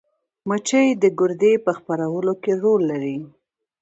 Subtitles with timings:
[0.47, 3.17] مچۍ د ګردې په خپرولو کې رول لري